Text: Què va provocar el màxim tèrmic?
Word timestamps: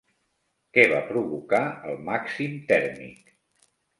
Què 0.77 0.85
va 0.91 1.01
provocar 1.09 1.59
el 1.91 2.01
màxim 2.09 2.57
tèrmic? 2.73 3.31